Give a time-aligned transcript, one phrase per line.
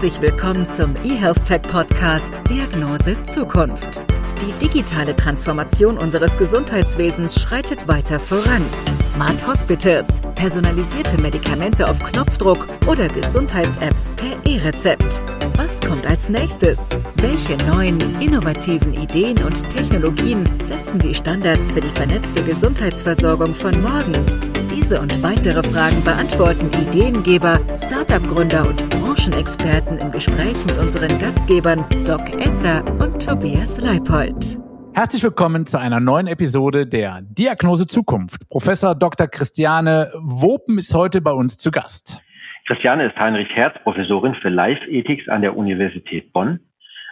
[0.00, 4.00] Herzlich willkommen zum eHealth Tech Podcast Diagnose Zukunft.
[4.40, 8.64] Die digitale Transformation unseres Gesundheitswesens schreitet weiter voran.
[9.02, 15.20] Smart Hospitals, personalisierte Medikamente auf Knopfdruck oder Gesundheits-Apps per E-Rezept.
[15.56, 16.90] Was kommt als nächstes?
[17.16, 24.47] Welche neuen, innovativen Ideen und Technologien setzen die Standards für die vernetzte Gesundheitsversorgung von morgen?
[24.80, 32.32] Diese und weitere Fragen beantworten Ideengeber, Startup-Gründer und Branchenexperten im Gespräch mit unseren Gastgebern Doc
[32.40, 34.56] Esser und Tobias Leipold.
[34.94, 38.48] Herzlich willkommen zu einer neuen Episode der Diagnose Zukunft.
[38.50, 39.26] Professor Dr.
[39.26, 42.22] Christiane Wopen ist heute bei uns zu Gast.
[42.68, 46.60] Christiane ist Heinrich Herz, Professorin für Life Ethics an der Universität Bonn.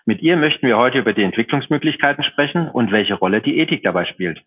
[0.05, 4.05] Mit ihr möchten wir heute über die Entwicklungsmöglichkeiten sprechen und welche Rolle die Ethik dabei
[4.05, 4.41] spielt.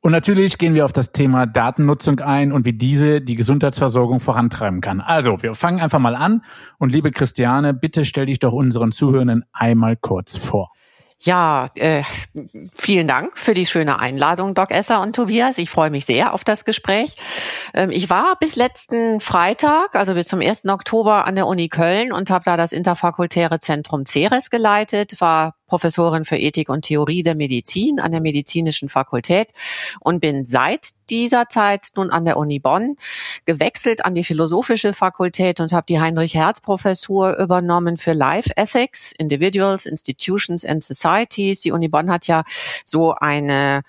[0.00, 4.80] Und natürlich gehen wir auf das Thema Datennutzung ein und wie diese die Gesundheitsversorgung vorantreiben
[4.80, 5.00] kann.
[5.00, 6.42] Also, wir fangen einfach mal an.
[6.78, 10.70] Und liebe Christiane, bitte stell dich doch unseren Zuhörenden einmal kurz vor.
[11.18, 12.02] Ja, äh,
[12.76, 15.56] vielen Dank für die schöne Einladung, Doc Esser und Tobias.
[15.56, 17.16] Ich freue mich sehr auf das Gespräch.
[17.72, 20.66] Ähm, ich war bis letzten Freitag, also bis zum 1.
[20.66, 26.24] Oktober an der Uni Köln und habe da das interfakultäre Zentrum CERES geleitet, war Professorin
[26.24, 29.52] für Ethik und Theorie der Medizin an der Medizinischen Fakultät
[30.00, 32.96] und bin seit dieser Zeit nun an der Uni Bonn
[33.44, 40.64] gewechselt an die Philosophische Fakultät und habe die Heinrich-Herz-Professur übernommen für Life Ethics, Individuals, Institutions
[40.64, 41.60] and Societies.
[41.60, 42.44] Die Uni Bonn hat ja
[42.84, 43.82] so eine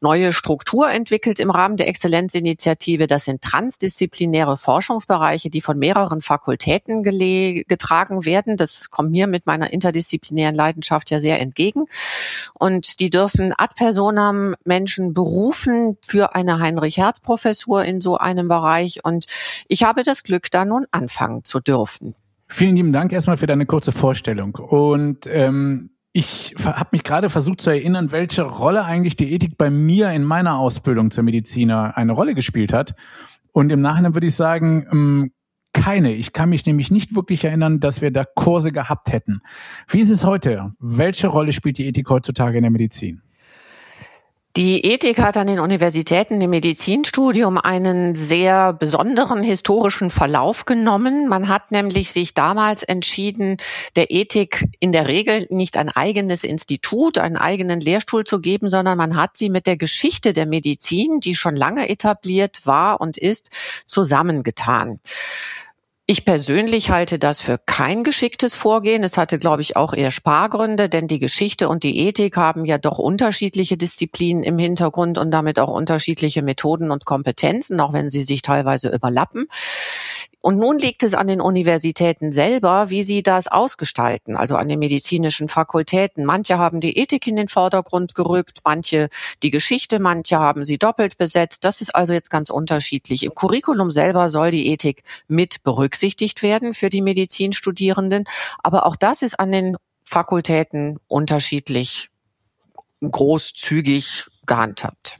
[0.00, 3.06] neue Struktur entwickelt im Rahmen der Exzellenzinitiative.
[3.06, 8.56] Das sind transdisziplinäre Forschungsbereiche, die von mehreren Fakultäten getragen werden.
[8.56, 11.86] Das kommt mir mit meiner interdisziplinären Leidenschaft ja sehr entgegen.
[12.54, 19.04] Und die dürfen ad personam Menschen berufen für eine Heinrich-Herz-Professur in so einem Bereich.
[19.04, 19.26] Und
[19.68, 22.14] ich habe das Glück, da nun anfangen zu dürfen.
[22.48, 24.54] Vielen lieben Dank erstmal für deine kurze Vorstellung.
[24.54, 29.70] Und ähm, ich habe mich gerade versucht zu erinnern, welche Rolle eigentlich die Ethik bei
[29.70, 32.94] mir in meiner Ausbildung zur Mediziner eine Rolle gespielt hat.
[33.52, 35.32] Und im Nachhinein würde ich sagen, ähm,
[35.74, 36.14] keine.
[36.14, 39.42] Ich kann mich nämlich nicht wirklich erinnern, dass wir da Kurse gehabt hätten.
[39.88, 40.72] Wie ist es heute?
[40.78, 43.20] Welche Rolle spielt die Ethik heutzutage in der Medizin?
[44.56, 51.26] Die Ethik hat an den Universitäten im Medizinstudium einen sehr besonderen historischen Verlauf genommen.
[51.26, 53.56] Man hat nämlich sich damals entschieden,
[53.96, 58.96] der Ethik in der Regel nicht ein eigenes Institut, einen eigenen Lehrstuhl zu geben, sondern
[58.96, 63.50] man hat sie mit der Geschichte der Medizin, die schon lange etabliert war und ist,
[63.86, 65.00] zusammengetan.
[66.06, 69.02] Ich persönlich halte das für kein geschicktes Vorgehen.
[69.04, 72.76] Es hatte, glaube ich, auch eher Spargründe, denn die Geschichte und die Ethik haben ja
[72.76, 78.22] doch unterschiedliche Disziplinen im Hintergrund und damit auch unterschiedliche Methoden und Kompetenzen, auch wenn sie
[78.22, 79.46] sich teilweise überlappen.
[80.44, 84.78] Und nun liegt es an den Universitäten selber, wie sie das ausgestalten, also an den
[84.78, 86.26] medizinischen Fakultäten.
[86.26, 89.08] Manche haben die Ethik in den Vordergrund gerückt, manche
[89.42, 91.64] die Geschichte, manche haben sie doppelt besetzt.
[91.64, 93.22] Das ist also jetzt ganz unterschiedlich.
[93.22, 98.24] Im Curriculum selber soll die Ethik mit berücksichtigt werden für die Medizinstudierenden,
[98.62, 102.10] aber auch das ist an den Fakultäten unterschiedlich
[103.00, 105.16] großzügig gehandhabt.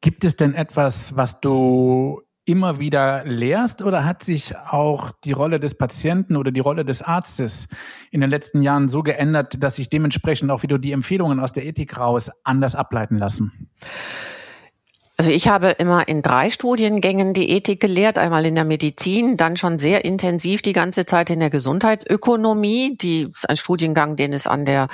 [0.00, 5.60] Gibt es denn etwas, was du immer wieder lehrst oder hat sich auch die Rolle
[5.60, 7.68] des Patienten oder die Rolle des Arztes
[8.10, 11.66] in den letzten Jahren so geändert, dass sich dementsprechend auch wieder die Empfehlungen aus der
[11.66, 13.68] Ethik raus anders ableiten lassen?
[15.18, 19.56] Also ich habe immer in drei Studiengängen die Ethik gelehrt, einmal in der Medizin, dann
[19.56, 24.46] schon sehr intensiv die ganze Zeit in der Gesundheitsökonomie, die ist ein Studiengang, den es
[24.46, 24.88] an der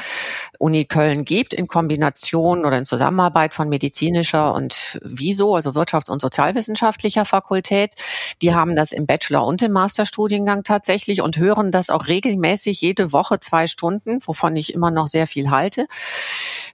[0.60, 6.21] Uni Köln gibt, in Kombination oder in Zusammenarbeit von medizinischer und WISO, also Wirtschafts- und
[6.21, 7.94] Sozialwissenschaftlicher Fakultät.
[8.43, 13.10] Die haben das im Bachelor- und im Masterstudiengang tatsächlich und hören das auch regelmäßig jede
[13.10, 15.89] Woche zwei Stunden, wovon ich immer noch sehr viel halte.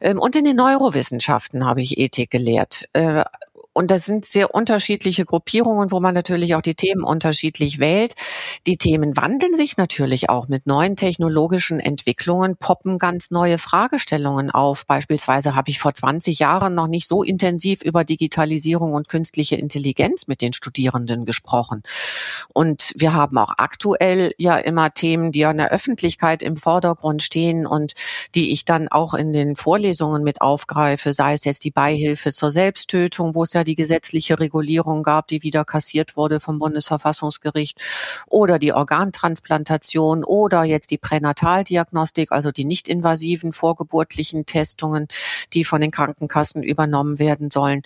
[0.03, 3.25] Ähm, und in den Neurowissenschaften habe ich Ethik gelehrt äh,
[3.75, 8.15] und das sind sehr unterschiedliche Gruppierungen, wo man natürlich auch die Themen unterschiedlich wählt.
[8.67, 14.85] Die Themen wandeln sich natürlich auch mit neuen technologischen Entwicklungen, poppen ganz neue Fragestellungen auf.
[14.85, 20.27] Beispielsweise habe ich vor 20 Jahren noch nicht so intensiv über Digitalisierung und künstliche Intelligenz
[20.27, 21.85] mit den Studierenden gesprochen.
[22.53, 27.65] Und wir haben auch aktuell ja immer Themen, die an der Öffentlichkeit im Vordergrund stehen
[27.65, 27.95] und
[28.35, 32.51] die ich dann auch in den Vorlesungen mit aufgreife, sei es jetzt die Beihilfe zur
[32.51, 37.81] Selbsttötung, wo es ja ja die gesetzliche Regulierung gab, die wieder kassiert wurde vom Bundesverfassungsgericht,
[38.27, 45.09] oder die Organtransplantation oder jetzt die Pränataldiagnostik, also die nicht invasiven vorgeburtlichen Testungen,
[45.53, 47.83] die von den Krankenkassen übernommen werden sollen.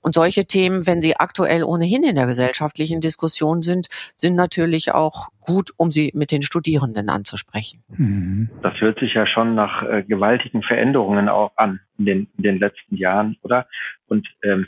[0.00, 5.28] Und solche Themen, wenn sie aktuell ohnehin in der gesellschaftlichen Diskussion sind, sind natürlich auch
[5.40, 7.82] gut, um sie mit den Studierenden anzusprechen.
[7.88, 8.50] Mhm.
[8.62, 12.58] Das hört sich ja schon nach äh, gewaltigen Veränderungen auch an in den, in den
[12.58, 13.66] letzten Jahren, oder?
[14.08, 14.66] Und ähm,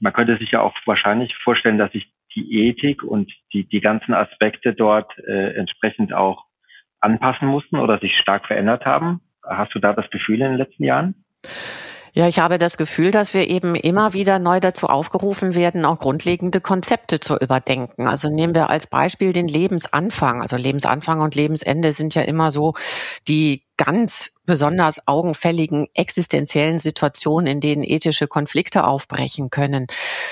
[0.00, 4.14] man könnte sich ja auch wahrscheinlich vorstellen, dass sich die Ethik und die, die ganzen
[4.14, 6.44] Aspekte dort äh, entsprechend auch
[7.00, 9.20] anpassen mussten oder sich stark verändert haben.
[9.42, 11.24] Hast du da das Gefühl in den letzten Jahren?
[12.12, 15.98] Ja, ich habe das Gefühl, dass wir eben immer wieder neu dazu aufgerufen werden, auch
[15.98, 18.06] grundlegende Konzepte zu überdenken.
[18.06, 20.40] Also nehmen wir als Beispiel den Lebensanfang.
[20.40, 22.72] Also Lebensanfang und Lebensende sind ja immer so
[23.28, 29.88] die ganz besonders augenfälligen existenziellen Situationen, in denen ethische Konflikte aufbrechen können.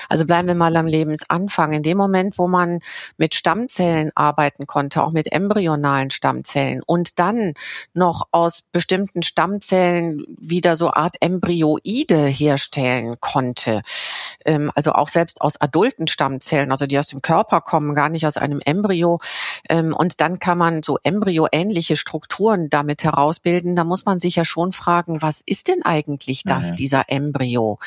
[0.08, 1.73] Also bleiben wir mal am Lebensanfang.
[1.73, 2.79] In dem Moment, wo man
[3.19, 7.55] mit Stammzellen arbeiten konnte, auch mit embryonalen Stammzellen und dann
[7.93, 13.82] noch aus bestimmten Stammzellen wieder so Art Embryoide herstellen konnte,
[14.44, 18.26] ähm, also auch selbst aus adulten Stammzellen, also die aus dem Körper kommen, gar nicht
[18.26, 19.19] aus einem Embryo,
[19.69, 24.44] ähm, und dann kann man so embryoähnliche Strukturen damit herausbilden, da muss man sich ja
[24.44, 26.76] schon fragen, was ist denn eigentlich das, mhm.
[26.76, 27.78] dieser Embryo?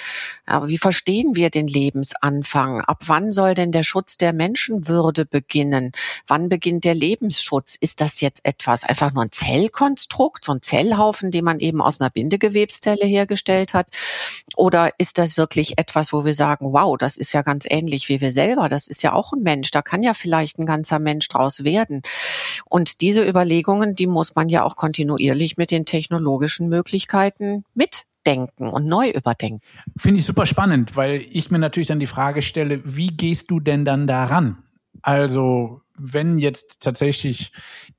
[0.45, 2.81] Aber wie verstehen wir den Lebensanfang?
[2.81, 5.91] Ab wann soll denn der Schutz der Menschenwürde beginnen?
[6.27, 7.75] Wann beginnt der Lebensschutz?
[7.79, 12.01] Ist das jetzt etwas, einfach nur ein Zellkonstrukt, so ein Zellhaufen, den man eben aus
[12.01, 13.89] einer Bindegewebszelle hergestellt hat?
[14.55, 18.21] Oder ist das wirklich etwas, wo wir sagen, wow, das ist ja ganz ähnlich wie
[18.21, 21.27] wir selber, das ist ja auch ein Mensch, da kann ja vielleicht ein ganzer Mensch
[21.27, 22.01] draus werden.
[22.65, 28.85] Und diese Überlegungen, die muss man ja auch kontinuierlich mit den technologischen Möglichkeiten mitdenken und
[28.85, 29.61] neu überdenken.
[29.97, 33.59] Finde ich super spannend, weil ich mir natürlich dann die Frage stelle, wie gehst du
[33.59, 34.57] denn dann daran?
[35.01, 37.51] Also wenn jetzt tatsächlich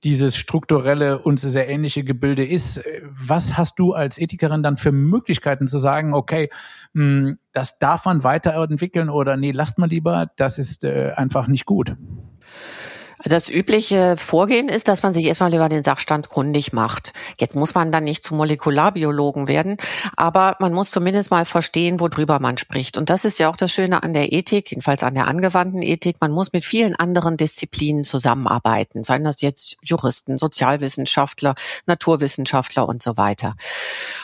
[0.05, 2.81] dieses strukturelle und sehr ähnliche Gebilde ist,
[3.11, 6.51] was hast du als Ethikerin dann für Möglichkeiten zu sagen, okay,
[6.95, 11.67] hm, das darf man weiterentwickeln oder nee, lasst mal lieber, das ist äh, einfach nicht
[11.67, 11.97] gut?
[13.25, 17.13] Das übliche Vorgehen ist, dass man sich erstmal über den Sachstand kundig macht.
[17.39, 19.77] Jetzt muss man dann nicht zum Molekularbiologen werden,
[20.17, 22.97] aber man muss zumindest mal verstehen, worüber man spricht.
[22.97, 26.17] Und das ist ja auch das Schöne an der Ethik, jedenfalls an der angewandten Ethik.
[26.21, 31.55] Man muss mit vielen anderen Disziplinen zusammenarbeiten, seien das jetzt Juristen, Sozialwissenschaftler,
[31.87, 33.57] Naturwissenschaftler und so weiter.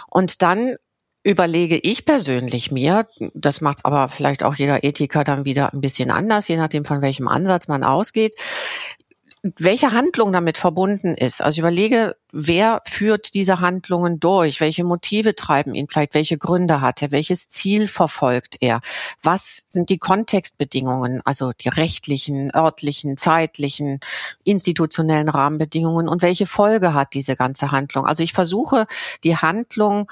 [0.09, 0.77] Und dann
[1.25, 6.11] überlege ich persönlich mir, das macht aber vielleicht auch jeder Ethiker dann wieder ein bisschen
[6.11, 8.35] anders, je nachdem von welchem Ansatz man ausgeht,
[9.57, 11.43] welche Handlung damit verbunden ist.
[11.43, 14.61] Also überlege, wer führt diese Handlungen durch?
[14.61, 16.15] Welche Motive treiben ihn vielleicht?
[16.15, 17.13] Welche Gründe hat er?
[17.13, 18.81] Welches Ziel verfolgt er?
[19.21, 21.21] Was sind die Kontextbedingungen?
[21.27, 24.01] Also die rechtlichen, örtlichen, zeitlichen,
[24.45, 28.07] institutionellen Rahmenbedingungen und welche Folge hat diese ganze Handlung?
[28.07, 28.87] Also ich versuche,
[29.25, 30.11] die Handlung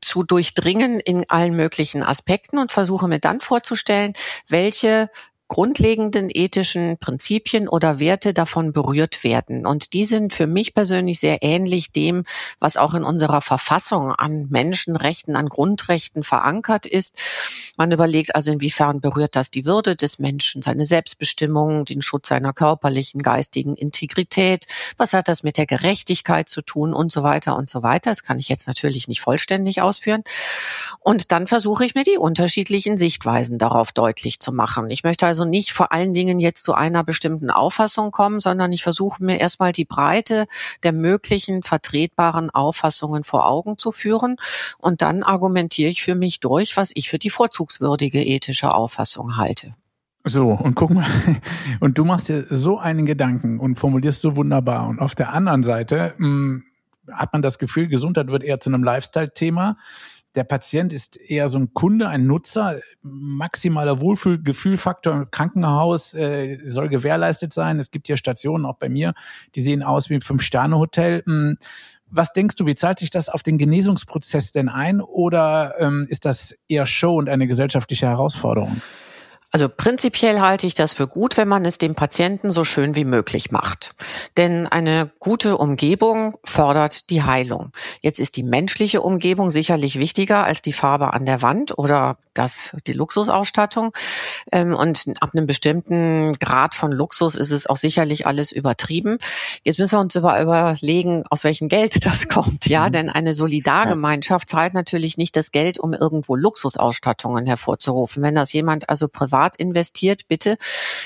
[0.00, 4.12] zu durchdringen in allen möglichen Aspekten und versuche mir dann vorzustellen,
[4.48, 5.10] welche
[5.48, 9.66] grundlegenden ethischen Prinzipien oder Werte davon berührt werden.
[9.66, 12.24] Und die sind für mich persönlich sehr ähnlich dem,
[12.60, 17.18] was auch in unserer Verfassung an Menschenrechten, an Grundrechten verankert ist.
[17.76, 22.52] Man überlegt also, inwiefern berührt das die Würde des Menschen, seine Selbstbestimmung, den Schutz seiner
[22.52, 24.66] körperlichen, geistigen Integrität.
[24.96, 28.10] Was hat das mit der Gerechtigkeit zu tun und so weiter und so weiter.
[28.10, 30.22] Das kann ich jetzt natürlich nicht vollständig ausführen.
[31.00, 34.90] Und dann versuche ich mir die unterschiedlichen Sichtweisen darauf deutlich zu machen.
[34.90, 38.84] Ich möchte also nicht vor allen Dingen jetzt zu einer bestimmten Auffassung kommen, sondern ich
[38.84, 40.46] versuche mir erstmal die Breite
[40.84, 44.36] der möglichen vertretbaren Auffassungen vor Augen zu führen
[44.78, 49.74] und dann argumentiere ich für mich durch, was ich für die vorzugswürdige ethische Auffassung halte.
[50.26, 51.06] So, und guck mal,
[51.80, 54.88] und du machst dir so einen Gedanken und formulierst so wunderbar.
[54.88, 56.64] Und auf der anderen Seite mh, hm,
[57.12, 59.76] hat man das Gefühl, Gesundheit wird eher zu einem Lifestyle-Thema
[60.34, 62.80] der Patient ist eher so ein Kunde, ein Nutzer.
[63.02, 67.78] Maximaler Wohlfühlgefühlfaktor im Krankenhaus äh, soll gewährleistet sein.
[67.78, 69.14] Es gibt hier Stationen, auch bei mir,
[69.54, 71.22] die sehen aus wie ein Fünf-Sterne-Hotel.
[71.24, 71.56] Hm,
[72.10, 75.00] was denkst du, wie zahlt sich das auf den Genesungsprozess denn ein?
[75.00, 78.80] Oder ähm, ist das eher Show und eine gesellschaftliche Herausforderung?
[79.54, 83.04] Also prinzipiell halte ich das für gut, wenn man es dem Patienten so schön wie
[83.04, 83.94] möglich macht.
[84.36, 87.70] Denn eine gute Umgebung fördert die Heilung.
[88.00, 92.76] Jetzt ist die menschliche Umgebung sicherlich wichtiger als die Farbe an der Wand oder das,
[92.88, 93.92] die Luxusausstattung.
[94.50, 99.18] Ähm, und ab einem bestimmten Grad von Luxus ist es auch sicherlich alles übertrieben.
[99.62, 102.66] Jetzt müssen wir uns aber überlegen, aus welchem Geld das kommt.
[102.66, 102.92] Ja, mhm.
[102.92, 108.20] denn eine Solidargemeinschaft zahlt natürlich nicht das Geld, um irgendwo Luxusausstattungen hervorzurufen.
[108.20, 110.56] Wenn das jemand also privat privat investiert, bitte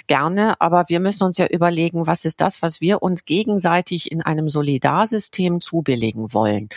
[0.07, 0.61] gerne.
[0.61, 4.49] Aber wir müssen uns ja überlegen, was ist das, was wir uns gegenseitig in einem
[4.49, 6.69] Solidarsystem zubilligen wollen.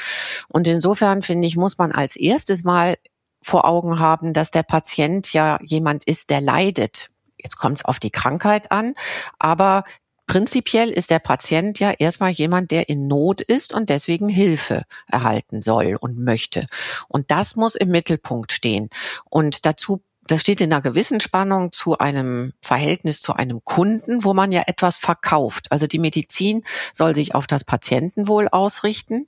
[0.48, 2.96] Und insofern finde ich, muss man als erstes mal
[3.44, 7.10] vor Augen haben, dass der Patient ja jemand ist, der leidet.
[7.42, 8.94] Jetzt kommt es auf die Krankheit an,
[9.40, 9.84] aber
[10.32, 15.62] Prinzipiell ist der Patient ja erstmal jemand, der in Not ist und deswegen Hilfe erhalten
[15.62, 16.68] soll und möchte.
[17.10, 18.90] Und das muss im Mittelpunkt stehen.
[19.30, 24.34] Und dazu das steht in einer gewissen Spannung zu einem Verhältnis zu einem Kunden, wo
[24.34, 25.72] man ja etwas verkauft.
[25.72, 26.64] Also die Medizin
[26.94, 29.26] soll sich auf das Patientenwohl ausrichten.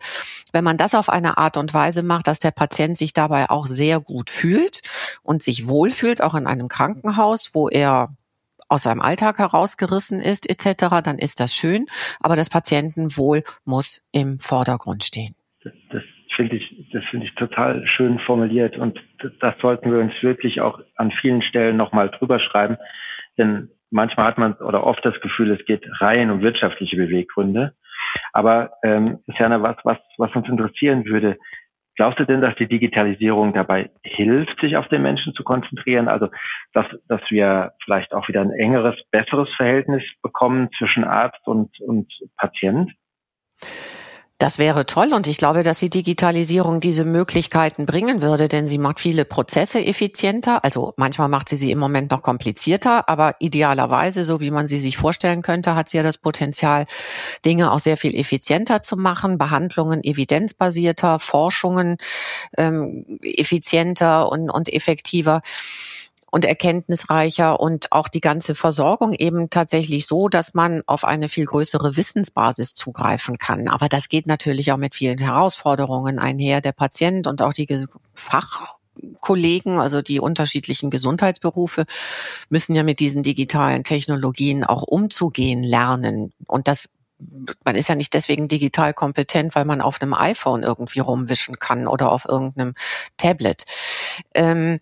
[0.51, 3.67] Wenn man das auf eine Art und Weise macht, dass der Patient sich dabei auch
[3.67, 4.81] sehr gut fühlt
[5.23, 8.15] und sich wohlfühlt, auch in einem Krankenhaus, wo er
[8.69, 11.87] aus seinem Alltag herausgerissen ist, etc., dann ist das schön.
[12.19, 15.35] Aber das Patientenwohl muss im Vordergrund stehen.
[15.63, 16.03] Das, das
[16.35, 18.99] finde ich, das finde ich total schön formuliert und
[19.39, 22.77] das sollten wir uns wirklich auch an vielen Stellen nochmal drüber schreiben,
[23.37, 27.73] denn manchmal hat man oder oft das Gefühl, es geht rein um wirtschaftliche Beweggründe.
[28.31, 31.37] Aber ähm, ist was, was, was uns interessieren würde.
[31.95, 36.07] Glaubst du denn, dass die Digitalisierung dabei hilft, sich auf den Menschen zu konzentrieren?
[36.07, 36.29] Also,
[36.73, 42.11] dass, dass wir vielleicht auch wieder ein engeres, besseres Verhältnis bekommen zwischen Arzt und, und
[42.37, 42.91] Patient?
[44.43, 48.77] Das wäre toll und ich glaube, dass die Digitalisierung diese Möglichkeiten bringen würde, denn sie
[48.77, 50.65] macht viele Prozesse effizienter.
[50.65, 54.81] Also manchmal macht sie sie im Moment noch komplizierter, aber idealerweise, so wie man sie
[54.81, 56.87] sich vorstellen könnte, hat sie ja das Potenzial,
[57.45, 61.95] Dinge auch sehr viel effizienter zu machen, Behandlungen evidenzbasierter, Forschungen
[62.57, 65.41] ähm, effizienter und, und effektiver
[66.33, 71.45] und erkenntnisreicher und auch die ganze Versorgung eben tatsächlich so, dass man auf eine viel
[71.45, 73.67] größere Wissensbasis zugreifen kann.
[73.67, 76.59] Aber das geht natürlich auch mit vielen Herausforderungen einher.
[76.59, 77.85] Der Patient und auch die
[78.15, 81.85] Fachkollegen, also die unterschiedlichen Gesundheitsberufe,
[82.49, 86.33] müssen ja mit diesen digitalen Technologien auch umzugehen lernen.
[86.47, 86.89] Und das
[87.63, 91.87] man ist ja nicht deswegen digital kompetent, weil man auf einem iPhone irgendwie rumwischen kann
[91.87, 92.73] oder auf irgendeinem
[93.17, 93.65] Tablet.
[94.33, 94.79] Ähm,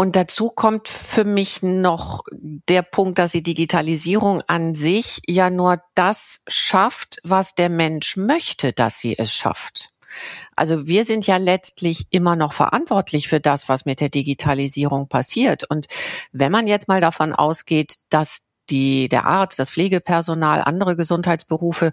[0.00, 5.82] und dazu kommt für mich noch der Punkt, dass die Digitalisierung an sich ja nur
[5.96, 9.90] das schafft, was der Mensch möchte, dass sie es schafft.
[10.54, 15.68] Also wir sind ja letztlich immer noch verantwortlich für das, was mit der Digitalisierung passiert.
[15.68, 15.88] Und
[16.30, 21.90] wenn man jetzt mal davon ausgeht, dass die, der Arzt, das Pflegepersonal, andere Gesundheitsberufe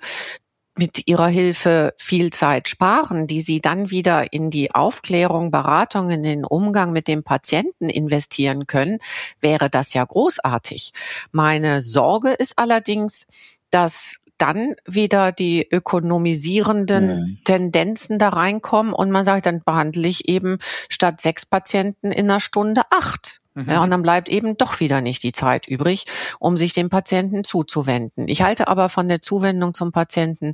[0.77, 6.23] mit ihrer Hilfe viel Zeit sparen, die sie dann wieder in die Aufklärung, Beratung, in
[6.23, 8.99] den Umgang mit dem Patienten investieren können,
[9.39, 10.91] wäre das ja großartig.
[11.31, 13.27] Meine Sorge ist allerdings,
[13.69, 17.25] dass dann wieder die ökonomisierenden mhm.
[17.45, 20.57] Tendenzen da reinkommen und man sagt, dann behandle ich eben
[20.89, 23.41] statt sechs Patienten in einer Stunde acht.
[23.55, 23.69] Mhm.
[23.69, 26.05] Ja, und dann bleibt eben doch wieder nicht die Zeit übrig,
[26.39, 28.27] um sich dem Patienten zuzuwenden.
[28.27, 30.53] Ich halte aber von der Zuwendung zum Patienten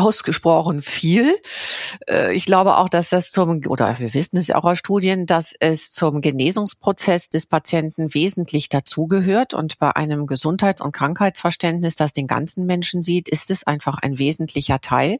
[0.00, 1.36] ausgesprochen viel.
[2.08, 5.26] Äh, ich glaube auch, dass das zum, oder wir wissen es ja auch aus Studien,
[5.26, 9.54] dass es zum Genesungsprozess des Patienten wesentlich dazugehört.
[9.54, 14.18] Und bei einem Gesundheits- und Krankheitsverständnis, das den ganzen Menschen sieht, ist es einfach ein
[14.18, 15.18] wesentlicher Teil.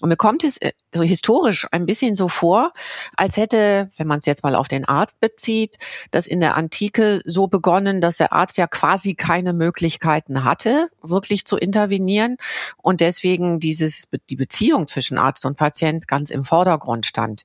[0.00, 2.72] Und mir kommt es äh, so historisch ein bisschen so vor,
[3.16, 5.78] als hätte, wenn man es jetzt mal auf den Arzt bezieht,
[6.10, 11.46] das in der Antike so begonnen, dass der Arzt ja quasi keine Möglichkeiten hatte, wirklich
[11.46, 12.36] zu intervenieren
[12.76, 17.44] und deswegen dieses die Beziehung zwischen Arzt und Patient ganz im Vordergrund stand.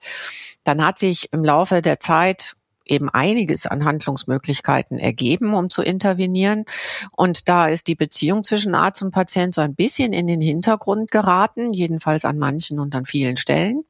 [0.64, 2.56] Dann hat sich im Laufe der Zeit
[2.90, 6.66] eben einiges an Handlungsmöglichkeiten ergeben, um zu intervenieren.
[7.12, 11.12] Und da ist die Beziehung zwischen Arzt und Patient so ein bisschen in den Hintergrund
[11.12, 13.84] geraten, jedenfalls an manchen und an vielen Stellen.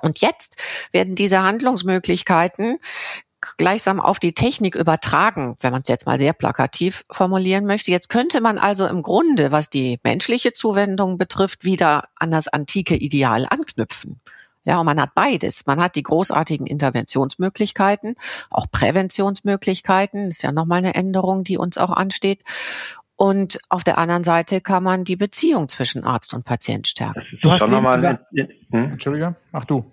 [0.00, 2.78] Und jetzt werden diese Handlungsmöglichkeiten
[3.58, 7.90] gleichsam auf die Technik übertragen, wenn man es jetzt mal sehr plakativ formulieren möchte.
[7.90, 12.96] Jetzt könnte man also im Grunde, was die menschliche Zuwendung betrifft, wieder an das antike
[12.96, 14.20] Ideal anknüpfen.
[14.64, 15.66] Ja, und man hat beides.
[15.66, 18.14] Man hat die großartigen Interventionsmöglichkeiten,
[18.48, 20.26] auch Präventionsmöglichkeiten.
[20.26, 22.44] Das ist ja nochmal eine Änderung, die uns auch ansteht.
[23.16, 27.22] Und auf der anderen Seite kann man die Beziehung zwischen Arzt und Patient stärken.
[27.40, 28.20] Du hast schon nochmal.
[28.70, 28.92] Hm?
[28.92, 29.84] Entschuldige, mach du.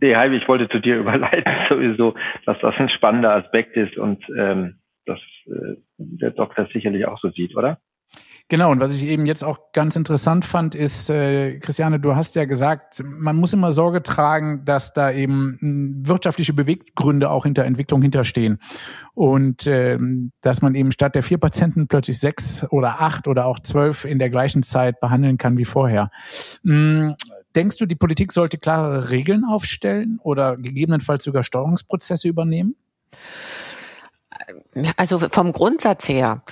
[0.00, 2.14] Nee, Heidi, ich wollte zu dir überleiten sowieso,
[2.46, 7.30] dass das ein spannender Aspekt ist und ähm, das äh, der Doktor sicherlich auch so
[7.30, 7.78] sieht, oder?
[8.48, 12.34] Genau, und was ich eben jetzt auch ganz interessant fand, ist, äh, Christiane, du hast
[12.34, 17.64] ja gesagt, man muss immer Sorge tragen, dass da eben hm, wirtschaftliche Beweggründe auch hinter
[17.64, 18.58] Entwicklung hinterstehen.
[19.14, 19.96] Und äh,
[20.42, 24.18] dass man eben statt der vier Patienten plötzlich sechs oder acht oder auch zwölf in
[24.18, 26.10] der gleichen Zeit behandeln kann wie vorher.
[26.62, 27.14] Mhm.
[27.54, 32.76] Denkst du, die Politik sollte klarere Regeln aufstellen oder gegebenenfalls sogar Steuerungsprozesse übernehmen?
[34.96, 36.42] Also vom Grundsatz her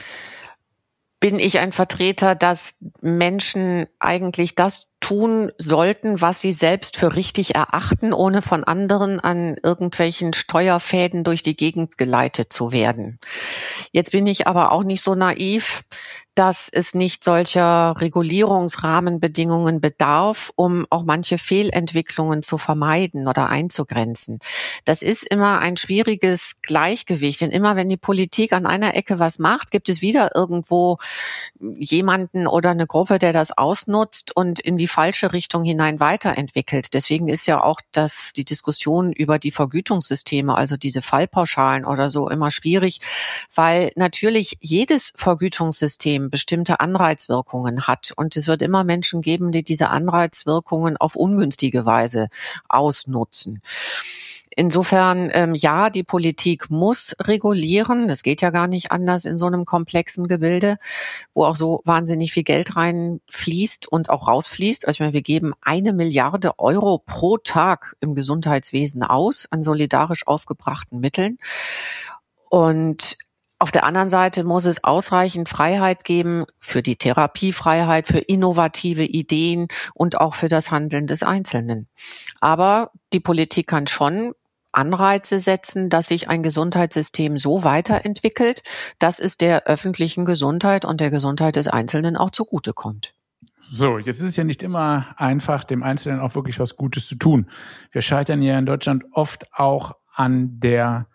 [1.21, 7.55] bin ich ein Vertreter, dass Menschen eigentlich das tun sollten, was sie selbst für richtig
[7.55, 13.19] erachten, ohne von anderen an irgendwelchen Steuerfäden durch die Gegend geleitet zu werden.
[13.93, 15.83] Jetzt bin ich aber auch nicht so naiv,
[16.41, 24.39] dass es nicht solcher Regulierungsrahmenbedingungen bedarf, um auch manche Fehlentwicklungen zu vermeiden oder einzugrenzen.
[24.87, 29.39] Das ist immer ein schwieriges Gleichgewicht, denn immer wenn die Politik an einer Ecke was
[29.39, 30.97] macht, gibt es wieder irgendwo
[31.59, 36.95] jemanden oder eine Gruppe, der das ausnutzt und in die falsche Richtung hinein weiterentwickelt.
[36.95, 42.31] Deswegen ist ja auch das, die Diskussion über die Vergütungssysteme, also diese Fallpauschalen oder so
[42.31, 43.03] immer schwierig,
[43.55, 48.13] weil natürlich jedes Vergütungssystem System bestimmte Anreizwirkungen hat.
[48.17, 52.29] Und es wird immer Menschen geben, die diese Anreizwirkungen auf ungünstige Weise
[52.69, 53.61] ausnutzen.
[54.57, 58.09] Insofern, ähm, ja, die Politik muss regulieren.
[58.09, 60.77] Das geht ja gar nicht anders in so einem komplexen Gebilde,
[61.35, 64.87] wo auch so wahnsinnig viel Geld reinfließt und auch rausfließt.
[64.87, 70.27] Also ich meine, wir geben eine Milliarde Euro pro Tag im Gesundheitswesen aus an solidarisch
[70.27, 71.39] aufgebrachten Mitteln.
[72.49, 73.17] Und
[73.61, 79.69] auf der anderen Seite muss es ausreichend Freiheit geben für die Therapiefreiheit, für innovative Ideen
[79.95, 81.87] und auch für das Handeln des Einzelnen.
[82.41, 84.33] Aber die Politik kann schon
[84.73, 88.63] Anreize setzen, dass sich ein Gesundheitssystem so weiterentwickelt,
[88.99, 93.13] dass es der öffentlichen Gesundheit und der Gesundheit des Einzelnen auch zugutekommt.
[93.61, 97.17] So, jetzt ist es ja nicht immer einfach, dem Einzelnen auch wirklich was Gutes zu
[97.17, 97.51] tun.
[97.93, 101.07] Wir scheitern ja in Deutschland oft auch an der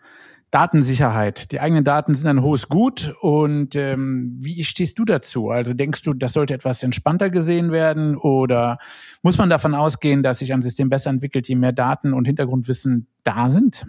[0.50, 1.50] Datensicherheit.
[1.52, 3.14] Die eigenen Daten sind ein hohes Gut.
[3.20, 5.50] Und ähm, wie stehst du dazu?
[5.50, 8.78] Also denkst du, das sollte etwas entspannter gesehen werden oder
[9.22, 13.08] muss man davon ausgehen, dass sich ein System besser entwickelt, je mehr Daten und Hintergrundwissen
[13.24, 13.86] da sind?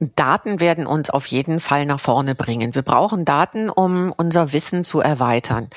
[0.00, 2.74] Daten werden uns auf jeden Fall nach vorne bringen.
[2.74, 5.68] Wir brauchen Daten, um unser Wissen zu erweitern.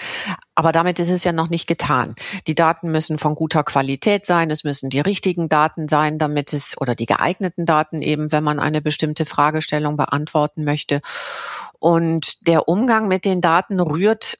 [0.53, 2.13] Aber damit ist es ja noch nicht getan.
[2.45, 4.51] Die Daten müssen von guter Qualität sein.
[4.51, 8.59] Es müssen die richtigen Daten sein, damit es oder die geeigneten Daten eben, wenn man
[8.59, 11.01] eine bestimmte Fragestellung beantworten möchte.
[11.79, 14.37] Und der Umgang mit den Daten rührt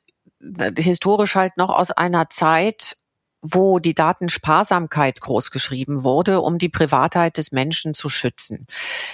[0.60, 2.98] äh, historisch halt noch aus einer Zeit,
[3.42, 8.68] wo die Datensparsamkeit großgeschrieben wurde, um die Privatheit des Menschen zu schützen.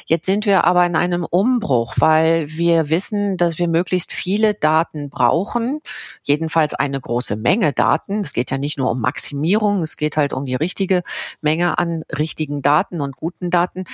[0.06, 5.10] Jetzt sind wir aber in einem Umbruch, weil wir wissen, dass wir möglichst viele Daten
[5.10, 5.80] brauchen,
[6.24, 8.22] jedenfalls eine große Menge Daten.
[8.22, 11.04] Es geht ja nicht nur um Maximierung, es geht halt um die richtige
[11.42, 13.86] Menge an richtigen Daten und guten Daten,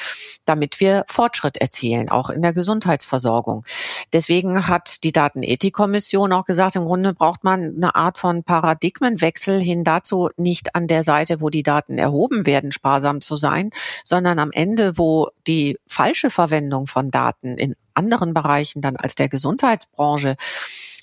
[0.46, 3.66] damit wir Fortschritt erzielen, auch in der Gesundheitsversorgung.
[4.12, 9.84] Deswegen hat die Datenethikkommission auch gesagt, im Grunde braucht man eine Art von Paradigmenwechsel hin
[9.84, 13.72] dazu, nicht an der Seite, wo die Daten erhoben werden, sparsam zu sein,
[14.04, 19.30] sondern am Ende, wo die falsche Verwendung von Daten in anderen Bereichen dann als der
[19.30, 20.36] Gesundheitsbranche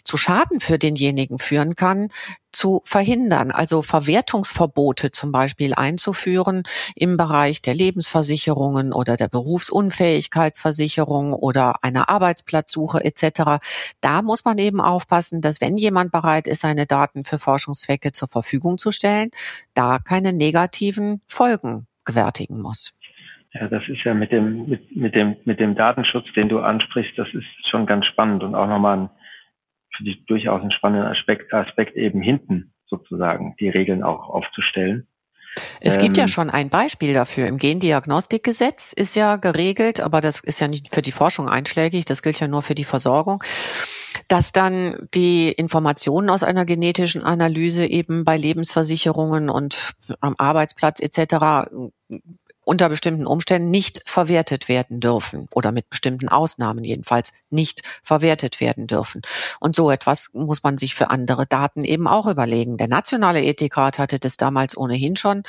[0.04, 2.08] zu Schaden für denjenigen führen kann,
[2.52, 3.50] zu verhindern.
[3.50, 6.62] Also Verwertungsverbote zum Beispiel einzuführen
[6.94, 13.62] im Bereich der Lebensversicherungen oder der Berufsunfähigkeitsversicherung oder einer Arbeitsplatzsuche etc.
[14.00, 18.28] Da muss man eben aufpassen, dass wenn jemand bereit ist, seine Daten für Forschungszwecke zur
[18.28, 19.30] Verfügung zu stellen,
[19.74, 22.94] da keine negativen Folgen gewärtigen muss.
[23.52, 27.18] Ja, das ist ja mit dem, mit, mit dem, mit dem Datenschutz, den du ansprichst,
[27.18, 29.10] das ist schon ganz spannend und auch nochmal ein
[30.00, 35.06] finde ich durchaus einen spannenden Aspekt, Aspekt eben hinten sozusagen die Regeln auch aufzustellen.
[35.80, 37.48] Es gibt ja ähm, schon ein Beispiel dafür.
[37.48, 42.22] Im Gendiagnostikgesetz ist ja geregelt, aber das ist ja nicht für die Forschung einschlägig, das
[42.22, 43.42] gilt ja nur für die Versorgung,
[44.28, 51.66] dass dann die Informationen aus einer genetischen Analyse eben bei Lebensversicherungen und am Arbeitsplatz etc
[52.70, 58.86] unter bestimmten Umständen nicht verwertet werden dürfen oder mit bestimmten Ausnahmen jedenfalls nicht verwertet werden
[58.86, 59.22] dürfen.
[59.58, 62.76] Und so etwas muss man sich für andere Daten eben auch überlegen.
[62.76, 65.42] Der nationale Ethikrat hatte das damals ohnehin schon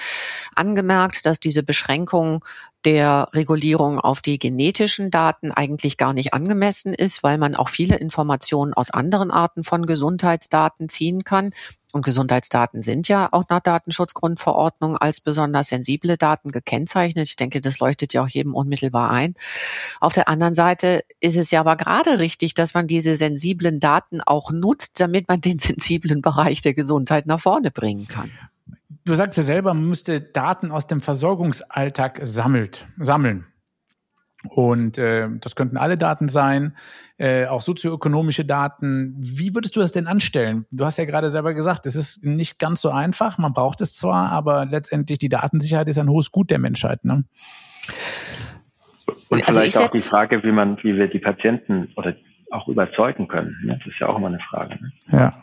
[0.56, 2.44] angemerkt, dass diese Beschränkung
[2.86, 7.98] der Regulierung auf die genetischen Daten eigentlich gar nicht angemessen ist, weil man auch viele
[7.98, 11.54] Informationen aus anderen Arten von Gesundheitsdaten ziehen kann,
[11.92, 17.28] Und Gesundheitsdaten sind ja auch nach Datenschutzgrundverordnung als besonders sensible Daten gekennzeichnet.
[17.28, 19.36] Ich denke, das leuchtet ja auch jedem unmittelbar ein.
[20.00, 24.22] Auf der anderen Seite ist es ja aber gerade richtig, dass man diese sensiblen Daten
[24.22, 28.32] auch nutzt, damit man den sensiblen Bereich der Gesundheit nach vorne bringen kann.
[29.04, 33.46] Du sagst ja selber, man müsste Daten aus dem Versorgungsalltag sammelt, sammeln.
[34.50, 36.76] Und äh, das könnten alle Daten sein,
[37.18, 39.16] äh, auch sozioökonomische Daten.
[39.20, 40.66] Wie würdest du das denn anstellen?
[40.72, 43.38] Du hast ja gerade selber gesagt, es ist nicht ganz so einfach.
[43.38, 47.06] Man braucht es zwar, aber letztendlich die Datensicherheit ist ein hohes Gut der Menschheit.
[47.06, 47.24] Ne?
[49.30, 52.16] Und also vielleicht auch die Frage, wie man, wie wir die Patienten oder
[52.50, 53.56] auch überzeugen können.
[53.64, 53.78] Ne?
[53.78, 54.76] Das ist ja auch immer eine Frage.
[54.82, 54.92] Ne?
[55.12, 55.34] Ja.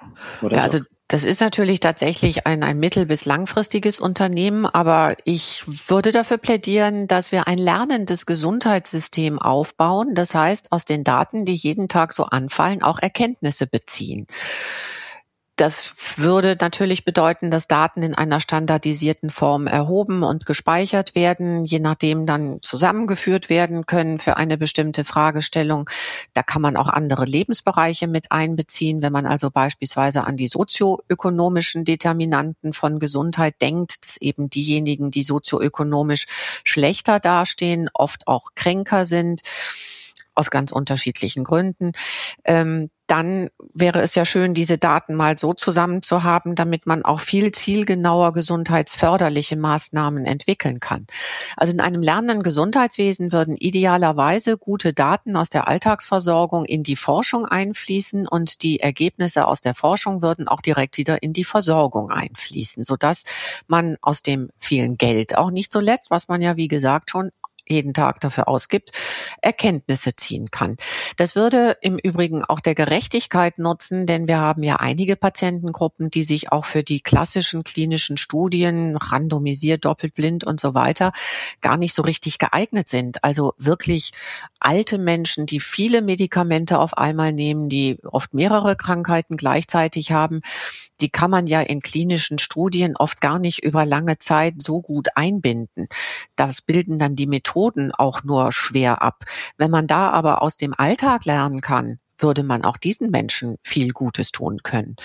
[0.43, 5.63] Oder ja, also das ist natürlich tatsächlich ein, ein mittel- bis langfristiges Unternehmen, aber ich
[5.89, 10.15] würde dafür plädieren, dass wir ein lernendes Gesundheitssystem aufbauen.
[10.15, 14.27] Das heißt, aus den Daten, die jeden Tag so anfallen, auch Erkenntnisse beziehen.
[15.59, 21.81] Das würde natürlich bedeuten, dass Daten in einer standardisierten Form erhoben und gespeichert werden, je
[21.81, 25.91] nachdem dann zusammengeführt werden können für eine bestimmte Fragestellung.
[26.33, 31.85] Da kann man auch andere Lebensbereiche mit einbeziehen, wenn man also beispielsweise an die sozioökonomischen
[31.85, 36.27] Determinanten von Gesundheit denkt, dass eben diejenigen, die sozioökonomisch
[36.63, 39.43] schlechter dastehen, oft auch kränker sind
[40.39, 41.93] aus ganz unterschiedlichen Gründen,
[42.45, 47.03] ähm, dann wäre es ja schön, diese Daten mal so zusammen zu haben, damit man
[47.05, 51.07] auch viel zielgenauer gesundheitsförderliche Maßnahmen entwickeln kann.
[51.57, 57.47] Also in einem lernenden Gesundheitswesen würden idealerweise gute Daten aus der Alltagsversorgung in die Forschung
[57.47, 62.85] einfließen und die Ergebnisse aus der Forschung würden auch direkt wieder in die Versorgung einfließen,
[62.85, 63.25] sodass
[63.69, 67.31] man aus dem vielen Geld auch nicht zuletzt, was man ja wie gesagt schon
[67.69, 68.93] jeden Tag dafür ausgibt,
[69.43, 70.77] Erkenntnisse ziehen kann.
[71.17, 76.23] Das würde im Übrigen auch der Gerechtigkeit nutzen, denn wir haben ja einige Patientengruppen, die
[76.23, 81.13] sich auch für die klassischen klinischen Studien, randomisiert, doppeltblind und so weiter,
[81.61, 83.23] gar nicht so richtig geeignet sind.
[83.25, 84.13] Also wirklich
[84.61, 90.41] alte Menschen, die viele Medikamente auf einmal nehmen, die oft mehrere Krankheiten gleichzeitig haben,
[91.01, 95.09] die kann man ja in klinischen Studien oft gar nicht über lange Zeit so gut
[95.15, 95.89] einbinden.
[96.35, 97.58] Das bilden dann die Methoden
[97.93, 99.25] auch nur schwer ab.
[99.57, 103.93] Wenn man da aber aus dem Alltag lernen kann, würde man auch diesen Menschen viel
[103.93, 104.97] Gutes tun können.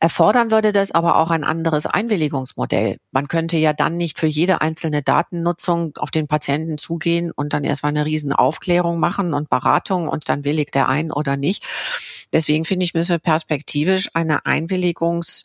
[0.00, 2.98] Erfordern würde das aber auch ein anderes Einwilligungsmodell.
[3.10, 7.64] Man könnte ja dann nicht für jede einzelne Datennutzung auf den Patienten zugehen und dann
[7.64, 11.64] erstmal eine riesen machen und Beratung und dann willigt er ein oder nicht.
[12.32, 15.44] Deswegen finde ich, müssen wir perspektivisch eine Einwilligungs,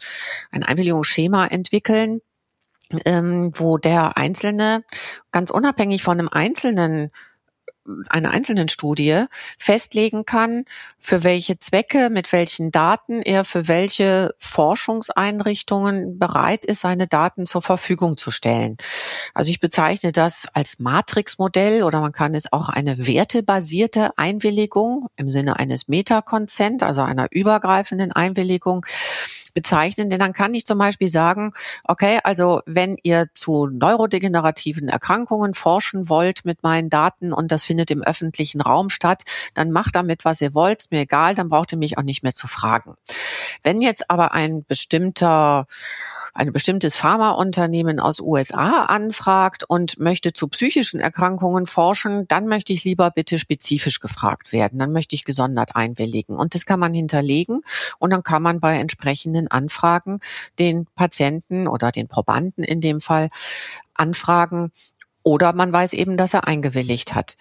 [0.51, 2.21] ein Einwilligungsschema entwickeln,
[3.05, 4.83] ähm, wo der Einzelne
[5.31, 7.11] ganz unabhängig von einem einzelnen
[8.09, 9.25] einer einzelnen Studie
[9.57, 10.65] festlegen kann,
[10.99, 17.61] für welche Zwecke, mit welchen Daten er für welche Forschungseinrichtungen bereit ist, seine Daten zur
[17.61, 18.77] Verfügung zu stellen.
[19.33, 25.29] Also ich bezeichne das als Matrixmodell oder man kann es auch eine wertebasierte Einwilligung im
[25.29, 28.85] Sinne eines Meta-Consent, also einer übergreifenden Einwilligung
[29.53, 35.53] bezeichnen, denn dann kann ich zum Beispiel sagen, okay, also wenn ihr zu neurodegenerativen Erkrankungen
[35.53, 40.25] forschen wollt mit meinen Daten und das findet im öffentlichen Raum statt, dann macht damit,
[40.25, 42.95] was ihr wollt, ist mir egal, dann braucht ihr mich auch nicht mehr zu fragen.
[43.63, 45.67] Wenn jetzt aber ein bestimmter
[46.33, 52.83] ein bestimmtes Pharmaunternehmen aus USA anfragt und möchte zu psychischen Erkrankungen forschen, dann möchte ich
[52.83, 54.79] lieber bitte spezifisch gefragt werden.
[54.79, 56.35] Dann möchte ich gesondert einwilligen.
[56.35, 57.61] Und das kann man hinterlegen
[57.99, 60.19] und dann kann man bei entsprechenden Anfragen
[60.59, 63.29] den Patienten oder den Probanden in dem Fall
[63.93, 64.71] anfragen,
[65.23, 67.37] oder man weiß eben, dass er eingewilligt hat.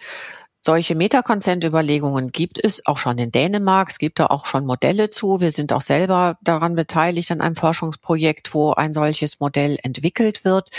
[0.61, 3.89] Solche Meta-Consent-Überlegungen gibt es auch schon in Dänemark.
[3.89, 5.39] Es gibt da auch schon Modelle zu.
[5.39, 10.69] Wir sind auch selber daran beteiligt an einem Forschungsprojekt, wo ein solches Modell entwickelt wird.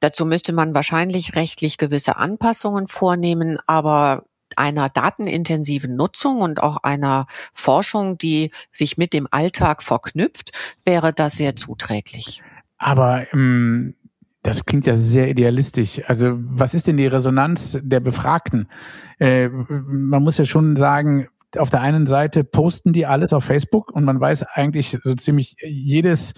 [0.00, 4.24] Dazu müsste man wahrscheinlich rechtlich gewisse Anpassungen vornehmen, aber
[4.56, 10.52] einer datenintensiven Nutzung und auch einer Forschung, die sich mit dem Alltag verknüpft,
[10.84, 12.42] wäre das sehr zuträglich.
[12.78, 13.94] Aber ähm,
[14.46, 16.00] das klingt ja sehr idealistisch.
[16.06, 18.68] Also was ist denn die Resonanz der Befragten?
[19.18, 21.26] Äh, man muss ja schon sagen,
[21.58, 25.56] auf der einen Seite posten die alles auf Facebook und man weiß eigentlich so ziemlich
[25.66, 26.34] jedes,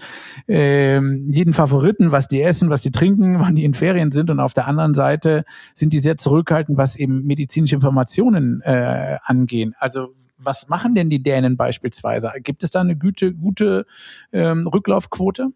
[0.47, 4.39] äh, jeden Favoriten, was die essen, was die trinken, wann die in Ferien sind und
[4.39, 5.45] auf der anderen Seite
[5.75, 9.75] sind die sehr zurückhaltend, was eben medizinische Informationen äh, angehen.
[9.77, 12.31] Also was machen denn die Dänen beispielsweise?
[12.41, 13.85] Gibt es da eine gute, gute
[14.31, 15.49] ähm, Rücklaufquote?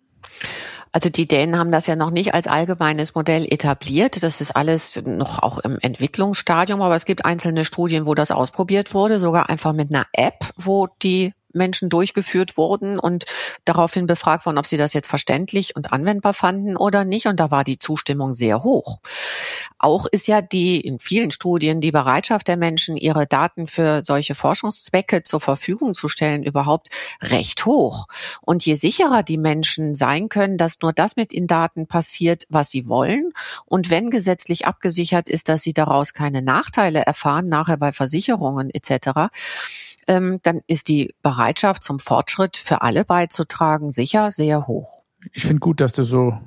[0.93, 4.21] Also die Dänen haben das ja noch nicht als allgemeines Modell etabliert.
[4.21, 8.93] Das ist alles noch auch im Entwicklungsstadium, aber es gibt einzelne Studien, wo das ausprobiert
[8.93, 13.25] wurde, sogar einfach mit einer App, wo die Menschen durchgeführt wurden und
[13.65, 17.27] daraufhin befragt worden, ob sie das jetzt verständlich und anwendbar fanden oder nicht.
[17.27, 18.99] Und da war die Zustimmung sehr hoch.
[19.77, 24.35] Auch ist ja die in vielen Studien die Bereitschaft der Menschen, ihre Daten für solche
[24.35, 26.87] Forschungszwecke zur Verfügung zu stellen, überhaupt
[27.21, 28.07] recht hoch.
[28.41, 32.69] Und je sicherer die Menschen sein können, dass nur das mit den Daten passiert, was
[32.69, 33.31] sie wollen,
[33.65, 39.29] und wenn gesetzlich abgesichert ist, dass sie daraus keine Nachteile erfahren, nachher bei Versicherungen etc.,
[40.07, 45.03] ähm, dann ist die Bereitschaft zum Fortschritt für alle beizutragen sicher sehr hoch.
[45.31, 46.37] Ich finde gut, dass du so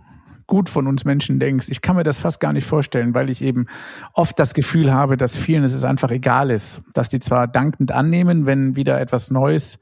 [0.46, 1.68] gut von uns Menschen denkst.
[1.70, 3.66] Ich kann mir das fast gar nicht vorstellen, weil ich eben
[4.12, 8.46] oft das Gefühl habe, dass vielen es einfach egal ist, dass die zwar dankend annehmen,
[8.46, 9.80] wenn wieder etwas Neues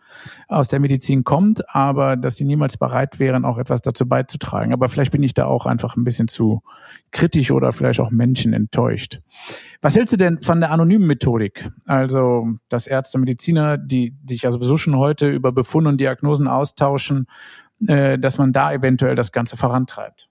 [0.49, 4.73] aus der Medizin kommt, aber dass sie niemals bereit wären, auch etwas dazu beizutragen.
[4.73, 6.63] Aber vielleicht bin ich da auch einfach ein bisschen zu
[7.11, 9.21] kritisch oder vielleicht auch Menschen enttäuscht.
[9.83, 11.69] Was hältst du denn von der anonymen Methodik?
[11.87, 17.27] Also, dass Ärzte, Mediziner, die sich ja sowieso schon heute über Befunde und Diagnosen austauschen,
[17.87, 20.31] äh, dass man da eventuell das Ganze vorantreibt.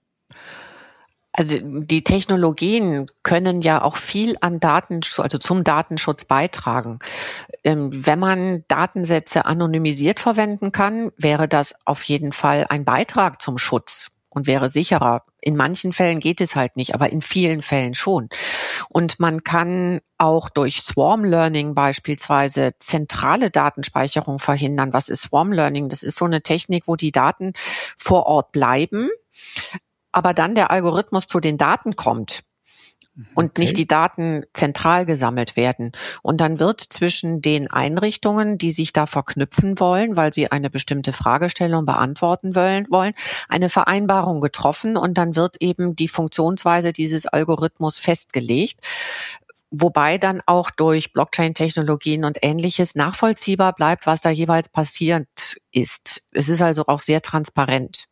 [1.36, 7.00] Also die Technologien können ja auch viel an Datenschutz, also zum Datenschutz beitragen.
[7.64, 13.58] Ähm, wenn man Datensätze anonymisiert verwenden kann, wäre das auf jeden Fall ein Beitrag zum
[13.58, 15.24] Schutz und wäre sicherer.
[15.40, 18.28] In manchen Fällen geht es halt nicht, aber in vielen Fällen schon.
[18.88, 24.92] Und man kann auch durch Swarm Learning beispielsweise zentrale Datenspeicherung verhindern.
[24.92, 25.88] Was ist Swarm Learning?
[25.88, 27.54] Das ist so eine Technik, wo die Daten
[27.98, 29.10] vor Ort bleiben,
[30.14, 32.42] aber dann der Algorithmus zu den Daten kommt
[33.14, 33.60] mhm, und okay.
[33.60, 35.92] nicht die Daten zentral gesammelt werden.
[36.22, 41.12] Und dann wird zwischen den Einrichtungen, die sich da verknüpfen wollen, weil sie eine bestimmte
[41.12, 43.14] Fragestellung beantworten wollen, wollen,
[43.48, 48.80] eine Vereinbarung getroffen und dann wird eben die Funktionsweise dieses Algorithmus festgelegt.
[49.76, 55.26] Wobei dann auch durch Blockchain-Technologien und ähnliches nachvollziehbar bleibt, was da jeweils passiert
[55.72, 56.22] ist.
[56.30, 58.06] Es ist also auch sehr transparent.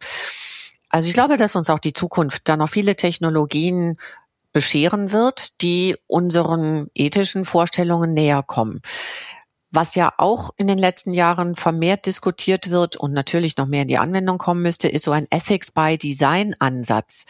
[0.92, 3.96] Also ich glaube, dass uns auch die Zukunft da noch viele Technologien
[4.52, 8.82] bescheren wird, die unseren ethischen Vorstellungen näher kommen.
[9.70, 13.88] Was ja auch in den letzten Jahren vermehrt diskutiert wird und natürlich noch mehr in
[13.88, 17.24] die Anwendung kommen müsste, ist so ein Ethics by Design Ansatz.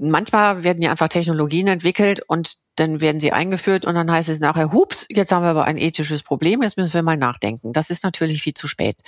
[0.00, 4.38] Manchmal werden ja einfach Technologien entwickelt und dann werden sie eingeführt und dann heißt es
[4.38, 7.72] nachher, hups, jetzt haben wir aber ein ethisches Problem, jetzt müssen wir mal nachdenken.
[7.72, 9.00] Das ist natürlich viel zu spät.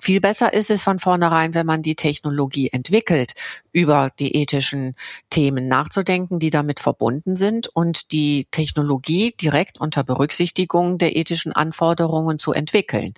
[0.00, 3.34] Viel besser ist es von vornherein, wenn man die Technologie entwickelt,
[3.70, 4.96] über die ethischen
[5.30, 12.38] Themen nachzudenken, die damit verbunden sind und die Technologie direkt unter Berücksichtigung der ethischen Anforderungen
[12.38, 13.14] zu entwickeln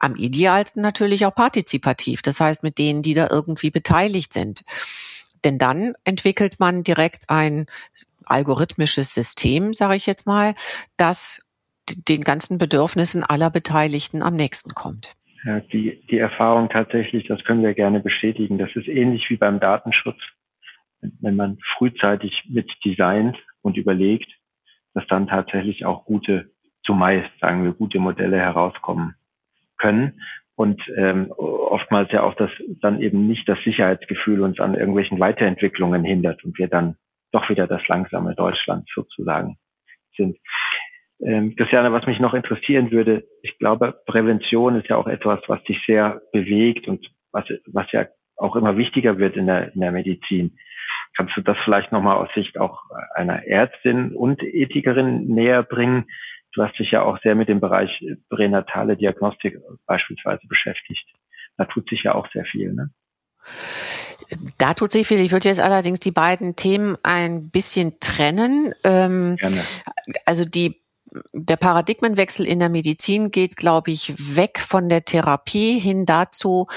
[0.00, 4.64] am idealsten natürlich auch partizipativ, das heißt mit denen, die da irgendwie beteiligt sind.
[5.44, 7.66] Denn dann entwickelt man direkt ein
[8.26, 10.54] algorithmisches System, sage ich jetzt mal,
[10.96, 11.46] das
[12.08, 15.16] den ganzen Bedürfnissen aller Beteiligten am nächsten kommt.
[15.44, 18.58] Ja, die, die Erfahrung tatsächlich, das können wir gerne bestätigen.
[18.58, 20.18] Das ist ähnlich wie beim Datenschutz.
[21.00, 24.30] Wenn man frühzeitig mit designt und überlegt,
[24.92, 26.50] dass dann tatsächlich auch gute,
[26.84, 29.14] zumeist sagen wir, gute Modelle herauskommen
[29.78, 30.20] können.
[30.60, 32.50] Und ähm, oftmals ja auch das
[32.82, 36.96] dann eben nicht das Sicherheitsgefühl uns an irgendwelchen Weiterentwicklungen hindert und wir dann
[37.32, 39.56] doch wieder das langsame Deutschland sozusagen
[40.18, 40.36] sind.
[41.22, 45.64] Ähm, Christiane, was mich noch interessieren würde, ich glaube, Prävention ist ja auch etwas, was
[45.64, 49.92] dich sehr bewegt und was, was ja auch immer wichtiger wird in der, in der
[49.92, 50.58] Medizin.
[51.16, 52.82] Kannst du das vielleicht nochmal aus Sicht auch
[53.14, 56.04] einer Ärztin und Ethikerin näher bringen?
[56.52, 57.90] Du hast dich ja auch sehr mit dem Bereich
[58.28, 61.06] pränatale Diagnostik beispielsweise beschäftigt.
[61.56, 62.90] Da tut sich ja auch sehr viel, ne?
[64.58, 65.18] Da tut sich viel.
[65.18, 68.74] Ich würde jetzt allerdings die beiden Themen ein bisschen trennen.
[68.84, 69.62] Ähm, Gerne.
[70.24, 70.80] Also die
[71.32, 76.68] der Paradigmenwechsel in der Medizin geht, glaube ich, weg von der Therapie hin dazu,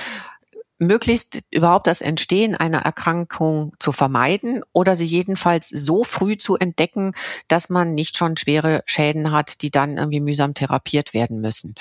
[0.84, 7.14] möglichst überhaupt das Entstehen einer Erkrankung zu vermeiden oder sie jedenfalls so früh zu entdecken,
[7.48, 11.76] dass man nicht schon schwere Schäden hat, die dann irgendwie mühsam therapiert werden müssen.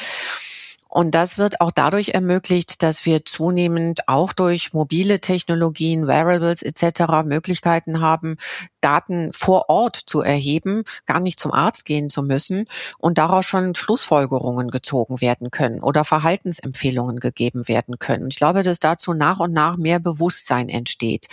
[0.94, 7.24] Und das wird auch dadurch ermöglicht, dass wir zunehmend auch durch mobile Technologien, Wearables etc.
[7.24, 8.36] Möglichkeiten haben,
[8.82, 12.66] Daten vor Ort zu erheben, gar nicht zum Arzt gehen zu müssen
[12.98, 18.28] und daraus schon Schlussfolgerungen gezogen werden können oder Verhaltensempfehlungen gegeben werden können.
[18.28, 21.26] Ich glaube, dass dazu nach und nach mehr Bewusstsein entsteht.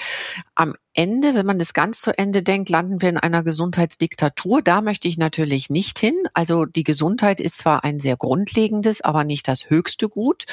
[0.55, 4.61] Am Ende, wenn man das ganz zu Ende denkt, landen wir in einer Gesundheitsdiktatur.
[4.61, 6.15] Da möchte ich natürlich nicht hin.
[6.33, 10.45] Also die Gesundheit ist zwar ein sehr grundlegendes, aber nicht das höchste Gut.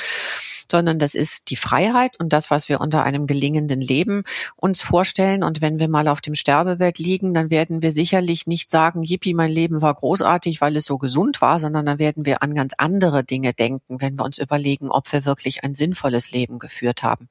[0.70, 4.24] Sondern das ist die Freiheit und das, was wir unter einem gelingenden Leben
[4.57, 5.42] uns vorstellen.
[5.42, 9.35] Und wenn wir mal auf dem Sterbebett liegen, dann werden wir sicherlich nicht sagen, Yippie,
[9.35, 12.74] mein Leben war großartig, weil es so gesund war, sondern dann werden wir an ganz
[12.79, 17.29] andere Dinge denken, wenn wir uns überlegen, ob wir wirklich ein sinnvolles Leben geführt haben.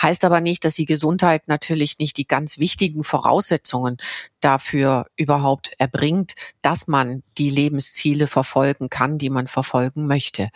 [0.00, 3.98] Heißt aber nicht, dass die Gesundheit natürlich nicht die ganz wichtigen Voraussetzungen
[4.40, 10.50] dafür überhaupt erbringt, dass man die Lebensziele verfolgen kann, die man verfolgen möchte.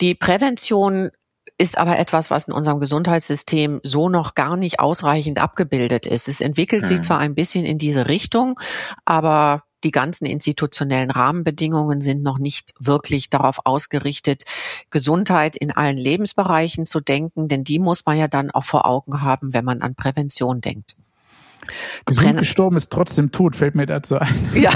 [0.00, 1.10] Die Prävention
[1.58, 6.28] ist aber etwas, was in unserem Gesundheitssystem so noch gar nicht ausreichend abgebildet ist.
[6.28, 7.02] Es entwickelt sich hm.
[7.04, 8.60] zwar ein bisschen in diese Richtung,
[9.04, 14.42] aber die ganzen institutionellen Rahmenbedingungen sind noch nicht wirklich darauf ausgerichtet,
[14.90, 19.22] Gesundheit in allen Lebensbereichen zu denken, denn die muss man ja dann auch vor Augen
[19.22, 20.96] haben, wenn man an Prävention denkt.
[22.04, 22.40] Gesund Brenner.
[22.40, 24.34] gestorben ist trotzdem tot, fällt mir dazu ein.
[24.54, 24.70] Ja,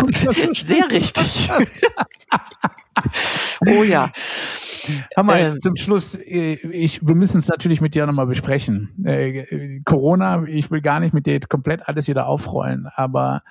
[0.52, 1.50] sehr richtig.
[3.66, 4.10] oh ja.
[5.16, 8.90] Hammer, ähm, zum Schluss, äh, ich, wir müssen es natürlich mit dir nochmal besprechen.
[9.04, 13.42] Äh, Corona, ich will gar nicht mit dir jetzt komplett alles wieder aufrollen, aber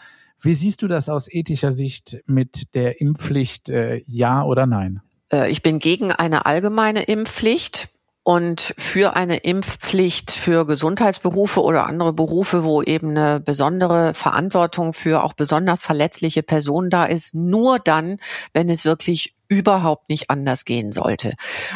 [0.42, 5.02] wie siehst du das aus ethischer Sicht mit der Impfpflicht, äh, ja oder nein?
[5.32, 7.90] Äh, ich bin gegen eine allgemeine Impfpflicht.
[8.30, 15.24] Und für eine Impfpflicht für Gesundheitsberufe oder andere Berufe, wo eben eine besondere Verantwortung für
[15.24, 18.20] auch besonders verletzliche Personen da ist, nur dann,
[18.54, 21.34] wenn es wirklich überhaupt nicht anders gehen sollte.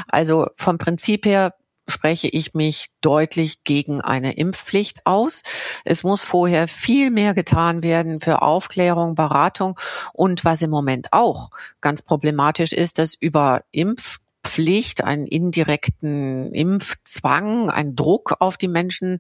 [0.08, 1.56] Also vom Prinzip her
[1.88, 5.42] spreche ich mich deutlich gegen eine Impfpflicht aus.
[5.86, 9.80] Es muss vorher viel mehr getan werden für Aufklärung, Beratung
[10.14, 11.50] und was im Moment auch
[11.82, 19.20] ganz problematisch ist, dass über Impf Impfpflicht, einen indirekten Impfzwang, einen Druck auf die Menschen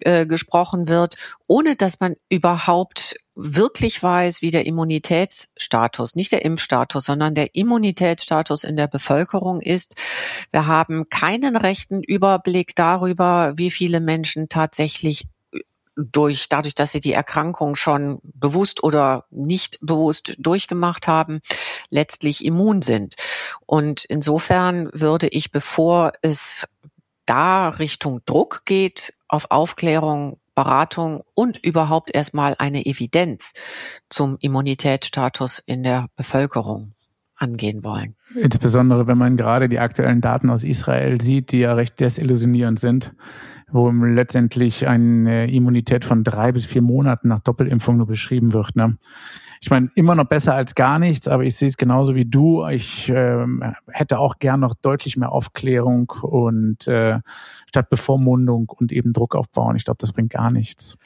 [0.00, 1.14] äh, gesprochen wird,
[1.46, 8.64] ohne dass man überhaupt wirklich weiß, wie der Immunitätsstatus, nicht der Impfstatus, sondern der Immunitätsstatus
[8.64, 9.94] in der Bevölkerung ist.
[10.50, 15.28] Wir haben keinen rechten Überblick darüber, wie viele Menschen tatsächlich
[15.98, 21.40] durch, dadurch, dass sie die Erkrankung schon bewusst oder nicht bewusst durchgemacht haben,
[21.90, 23.16] letztlich immun sind.
[23.66, 26.66] Und insofern würde ich, bevor es
[27.26, 33.54] da Richtung Druck geht, auf Aufklärung, Beratung und überhaupt erstmal eine Evidenz
[34.08, 36.94] zum Immunitätsstatus in der Bevölkerung
[37.36, 38.16] angehen wollen.
[38.34, 43.12] Insbesondere wenn man gerade die aktuellen Daten aus Israel sieht, die ja recht desillusionierend sind
[43.70, 48.76] wo letztendlich eine Immunität von drei bis vier Monaten nach Doppelimpfung nur beschrieben wird.
[48.76, 48.96] Ne?
[49.60, 52.66] Ich meine, immer noch besser als gar nichts, aber ich sehe es genauso wie du.
[52.68, 53.44] Ich äh,
[53.88, 57.18] hätte auch gern noch deutlich mehr Aufklärung und äh,
[57.68, 59.76] statt Bevormundung und eben Druck aufbauen.
[59.76, 60.96] Ich glaube, das bringt gar nichts.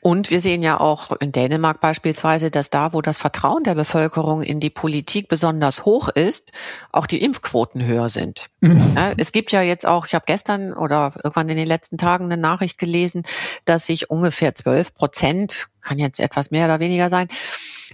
[0.00, 4.42] Und wir sehen ja auch in Dänemark beispielsweise, dass da, wo das Vertrauen der Bevölkerung
[4.42, 6.52] in die Politik besonders hoch ist,
[6.92, 8.48] auch die Impfquoten höher sind.
[8.60, 8.92] Mhm.
[8.96, 12.24] Ja, es gibt ja jetzt auch, ich habe gestern oder irgendwann in den letzten Tagen
[12.24, 13.22] eine Nachricht gelesen,
[13.64, 17.28] dass sich ungefähr zwölf Prozent, kann jetzt etwas mehr oder weniger sein,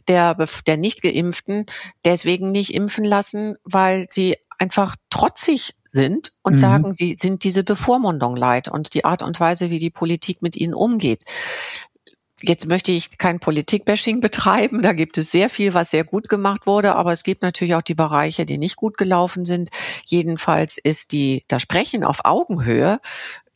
[0.09, 0.37] der,
[0.67, 1.67] der Nicht-Geimpften
[2.05, 6.59] deswegen nicht impfen lassen, weil sie einfach trotzig sind und mhm.
[6.59, 10.57] sagen, sie sind diese Bevormundung leid und die Art und Weise, wie die Politik mit
[10.57, 11.25] ihnen umgeht.
[12.47, 14.83] Jetzt möchte ich kein Politikbashing betreiben.
[14.83, 17.83] Da gibt es sehr viel, was sehr gut gemacht wurde, aber es gibt natürlich auch
[17.83, 19.71] die Bereiche, die nicht gut gelaufen sind.
[20.05, 23.01] Jedenfalls ist die, das Sprechen auf Augenhöhe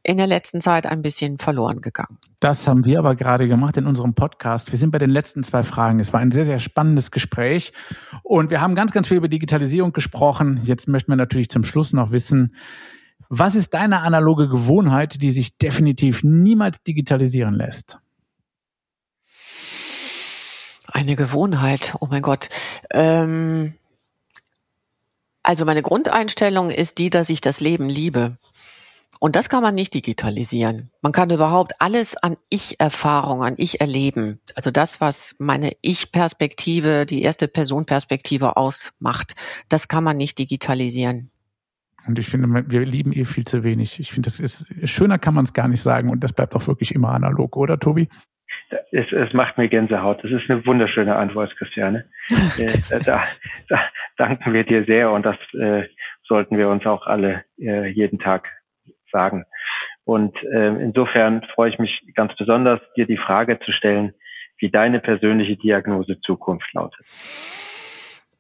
[0.02, 2.16] in der letzten Zeit ein bisschen verloren gegangen.
[2.40, 4.72] Das haben wir aber gerade gemacht in unserem Podcast.
[4.72, 6.00] Wir sind bei den letzten zwei Fragen.
[6.00, 7.74] Es war ein sehr, sehr spannendes Gespräch
[8.22, 10.60] und wir haben ganz, ganz viel über Digitalisierung gesprochen.
[10.64, 12.54] Jetzt möchten wir natürlich zum Schluss noch wissen,
[13.28, 17.98] was ist deine analoge Gewohnheit, die sich definitiv niemals digitalisieren lässt?
[20.98, 22.48] Eine Gewohnheit, oh mein Gott.
[22.90, 23.74] Ähm,
[25.44, 28.36] also meine Grundeinstellung ist die, dass ich das Leben liebe.
[29.20, 30.90] Und das kann man nicht digitalisieren.
[31.00, 37.46] Man kann überhaupt alles an Ich-Erfahrung, an Ich-Erleben, also das, was meine Ich-Perspektive, die erste
[37.46, 39.36] Person-Perspektive ausmacht,
[39.68, 41.30] das kann man nicht digitalisieren.
[42.08, 44.00] Und ich finde, wir lieben eh viel zu wenig.
[44.00, 46.66] Ich finde, das ist schöner kann man es gar nicht sagen und das bleibt auch
[46.66, 48.08] wirklich immer analog, oder Tobi?
[48.90, 50.22] Es, es macht mir Gänsehaut.
[50.22, 52.04] Das ist eine wunderschöne Antwort, Christiane.
[52.58, 53.22] äh, da,
[53.68, 53.80] da
[54.16, 55.88] danken wir dir sehr und das äh,
[56.24, 58.48] sollten wir uns auch alle äh, jeden Tag
[59.10, 59.44] sagen.
[60.04, 64.14] Und äh, insofern freue ich mich ganz besonders, dir die Frage zu stellen,
[64.58, 67.04] wie deine persönliche Diagnose Zukunft lautet.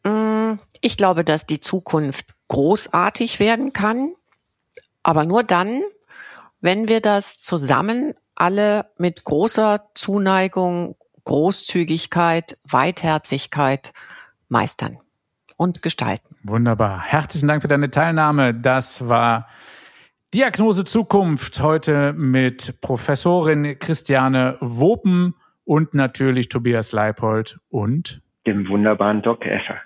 [0.04, 4.14] Mm, ich glaube, dass die Zukunft großartig werden kann,
[5.02, 5.82] aber nur dann,
[6.60, 13.92] wenn wir das zusammen alle mit großer Zuneigung, Großzügigkeit, Weitherzigkeit
[14.48, 14.98] meistern.
[15.58, 16.36] und gestalten.
[16.44, 17.02] Wunderbar.
[17.02, 18.54] Herzlichen Dank für deine Teilnahme.
[18.54, 19.48] Das war
[20.32, 29.44] Diagnose Zukunft heute mit Professorin Christiane Wopen und natürlich Tobias Leipold und dem wunderbaren Doc
[29.44, 29.78] Esser.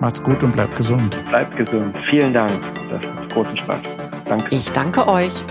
[0.00, 1.18] Macht's gut und bleibt gesund.
[1.28, 1.96] Bleibt gesund.
[2.10, 2.52] Vielen Dank.
[2.90, 3.80] Das macht großen Spaß.
[4.26, 4.54] Danke.
[4.54, 5.44] Ich danke euch.